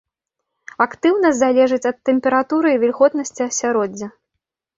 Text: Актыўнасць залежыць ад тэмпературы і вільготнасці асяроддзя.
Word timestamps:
Актыўнасць 0.85 1.37
залежыць 1.41 1.89
ад 1.91 1.97
тэмпературы 2.09 2.67
і 2.77 2.81
вільготнасці 2.85 3.45
асяроддзя. 3.49 4.07